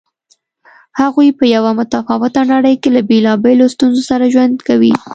هغوی 0.99 1.29
په 1.39 1.43
یوه 1.55 1.71
متفاوته 1.79 2.41
نړۍ 2.53 2.75
کې 2.81 2.89
له 2.95 3.01
بېلابېلو 3.09 3.65
ستونزو 3.75 4.01
سره 4.09 4.31
ژوند 4.33 4.55
کوي. 4.67 4.93